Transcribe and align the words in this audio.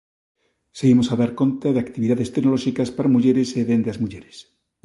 Seguimos 0.79 1.07
a 1.09 1.15
dar 1.21 1.31
conta 1.41 1.67
de 1.73 1.81
actividades 1.85 2.31
tecnolóxicas 2.35 2.89
para 2.95 3.13
mulleres 3.15 3.49
e 3.59 3.61
dende 3.69 3.89
as 3.93 4.01
mulleres. 4.03 4.35